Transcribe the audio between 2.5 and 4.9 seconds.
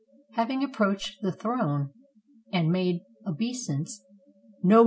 and made obeisance,— "Know.